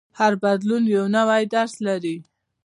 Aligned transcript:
هر 0.19 0.33
بدلون 0.43 0.83
یو 0.95 1.05
نوی 1.15 1.43
درس 1.53 1.73
لري. 1.87 2.17